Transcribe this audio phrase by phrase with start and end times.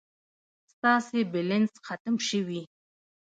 [0.71, 2.61] ستاسي بلينس ختم شوي